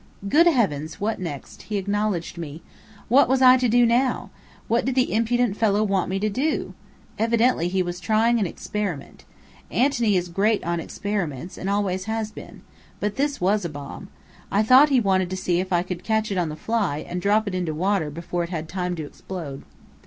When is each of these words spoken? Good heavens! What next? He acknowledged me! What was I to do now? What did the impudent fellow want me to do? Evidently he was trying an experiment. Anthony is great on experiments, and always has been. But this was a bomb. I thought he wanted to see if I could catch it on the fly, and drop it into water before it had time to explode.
Good 0.27 0.47
heavens! 0.47 0.99
What 0.99 1.19
next? 1.19 1.61
He 1.69 1.77
acknowledged 1.77 2.35
me! 2.35 2.63
What 3.07 3.29
was 3.29 3.39
I 3.39 3.55
to 3.57 3.69
do 3.69 3.85
now? 3.85 4.31
What 4.67 4.83
did 4.83 4.95
the 4.95 5.13
impudent 5.13 5.55
fellow 5.57 5.83
want 5.83 6.09
me 6.09 6.17
to 6.17 6.27
do? 6.27 6.73
Evidently 7.19 7.67
he 7.67 7.83
was 7.83 7.99
trying 7.99 8.39
an 8.39 8.47
experiment. 8.47 9.25
Anthony 9.69 10.17
is 10.17 10.27
great 10.29 10.63
on 10.63 10.79
experiments, 10.79 11.55
and 11.55 11.69
always 11.69 12.05
has 12.05 12.31
been. 12.31 12.63
But 12.99 13.15
this 13.15 13.39
was 13.39 13.63
a 13.63 13.69
bomb. 13.69 14.07
I 14.51 14.63
thought 14.63 14.89
he 14.89 14.99
wanted 14.99 15.29
to 15.29 15.37
see 15.37 15.59
if 15.59 15.71
I 15.71 15.83
could 15.83 16.03
catch 16.03 16.31
it 16.31 16.37
on 16.39 16.49
the 16.49 16.55
fly, 16.55 17.05
and 17.07 17.21
drop 17.21 17.47
it 17.47 17.53
into 17.53 17.75
water 17.75 18.09
before 18.09 18.43
it 18.43 18.49
had 18.49 18.67
time 18.67 18.95
to 18.95 19.05
explode. 19.05 19.61